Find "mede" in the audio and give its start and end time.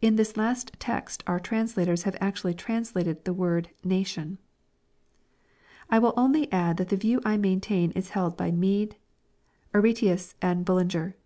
8.50-8.96